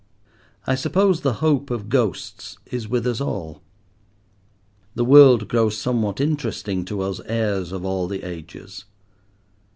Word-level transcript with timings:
I 0.65 0.73
suppose 0.73 1.21
the 1.21 1.33
hope 1.45 1.69
of 1.69 1.87
ghosts 1.87 2.57
is 2.65 2.87
with 2.89 3.05
us 3.05 3.21
all. 3.21 3.61
The 4.95 5.05
world 5.05 5.47
grows 5.47 5.77
somewhat 5.77 6.19
interesting 6.19 6.85
to 6.85 7.01
us 7.01 7.19
heirs 7.27 7.71
of 7.71 7.85
all 7.85 8.07
the 8.07 8.23
ages. 8.23 8.85